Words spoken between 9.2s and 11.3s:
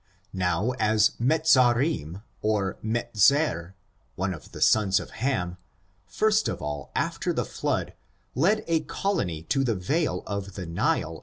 to the vale of the iVt/i?